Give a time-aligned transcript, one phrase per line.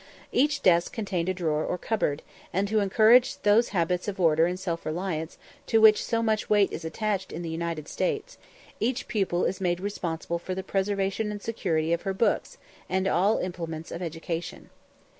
[0.31, 4.59] Each desk contained a drawer or cupboard; and to encourage those habits of order and
[4.59, 8.39] self reliance to which so much weight is attached in the States,
[8.79, 12.57] each pupil is made responsible for the preservation and security of her books
[12.89, 14.71] and all implements of education.